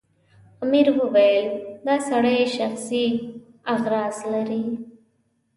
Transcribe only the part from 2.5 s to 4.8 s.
شخصي اغراض لري.